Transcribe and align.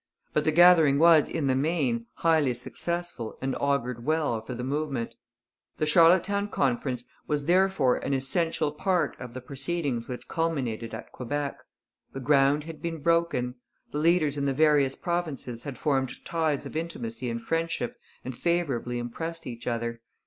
But 0.33 0.45
the 0.45 0.51
gathering 0.51 0.97
was, 0.97 1.29
in 1.29 1.45
the 1.45 1.53
main, 1.53 2.07
highly 2.15 2.55
successful 2.55 3.37
and 3.39 3.55
augured 3.57 4.03
well 4.03 4.41
for 4.41 4.55
the 4.55 4.63
movement. 4.63 5.13
The 5.77 5.85
Charlottetown 5.85 6.47
Conference 6.47 7.05
was 7.27 7.45
therefore 7.45 7.97
an 7.97 8.11
essential 8.11 8.71
part 8.71 9.15
of 9.19 9.35
the 9.35 9.41
proceedings 9.41 10.07
which 10.09 10.27
culminated 10.27 10.95
at 10.95 11.11
Quebec. 11.11 11.55
The 12.13 12.19
ground 12.19 12.63
had 12.63 12.81
been 12.81 12.97
broken. 12.97 13.53
The 13.91 13.99
leaders 13.99 14.39
in 14.39 14.47
the 14.47 14.53
various 14.55 14.95
provinces 14.95 15.61
had 15.61 15.77
formed 15.77 16.25
ties 16.25 16.65
of 16.65 16.75
intimacy 16.75 17.29
and 17.29 17.39
friendship 17.39 17.95
and 18.25 18.35
favourably 18.35 18.97
impressed 18.97 19.45
each 19.45 19.67
other. 19.67 20.01